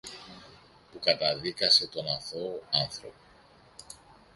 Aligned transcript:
που 0.91 0.99
καταδίκασε 0.99 1.87
τον 1.87 2.07
αθώο 2.07 2.59
άνθρωπο. 2.71 3.19